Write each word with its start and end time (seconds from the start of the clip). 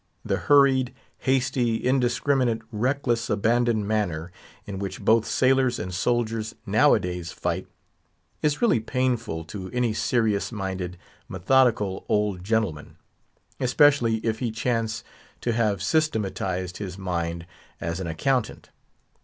The 0.25 0.37
hurried, 0.37 0.95
hasty, 1.19 1.75
indiscriminate, 1.77 2.63
reckless, 2.71 3.29
abandoned 3.29 3.87
manner 3.87 4.31
in 4.65 4.79
which 4.79 4.99
both 5.05 5.27
sailors 5.27 5.77
and 5.77 5.93
soldiers 5.93 6.55
nowadays 6.65 7.31
fight 7.31 7.67
is 8.41 8.63
really 8.63 8.79
painful 8.79 9.43
to 9.43 9.69
any 9.69 9.93
serious 9.93 10.51
minded, 10.51 10.97
methodical 11.27 12.03
old 12.09 12.43
gentleman, 12.43 12.97
especially 13.59 14.15
if 14.25 14.39
he 14.39 14.49
chance 14.49 15.03
to 15.41 15.51
have 15.51 15.83
systematized 15.83 16.77
his 16.77 16.97
mind 16.97 17.45
as 17.79 17.99
an 17.99 18.07
accountant. 18.07 18.71